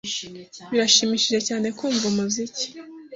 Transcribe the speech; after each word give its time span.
Birashimishije 0.71 1.39
cyane 1.47 1.67
kumva 1.77 2.03
umuziki. 2.11 2.65